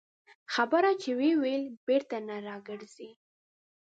خبره 0.53 0.91
چې 1.01 1.09
ووېلې، 1.19 1.69
بېرته 1.87 2.17
نه 2.27 2.35
راګرځي 2.47 3.09